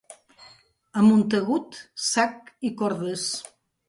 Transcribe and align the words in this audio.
A 1.01 1.03
Montagut, 1.07 1.77
sac 2.05 2.49
i 2.71 2.73
cordes. 2.81 3.27